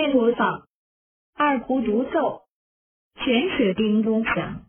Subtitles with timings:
[0.00, 0.66] 弥陀佛，
[1.34, 2.44] 二胡独奏，
[3.16, 4.64] 泉水叮咚响。